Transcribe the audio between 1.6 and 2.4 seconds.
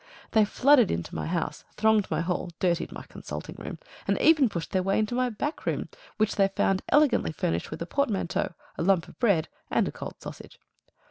thronged my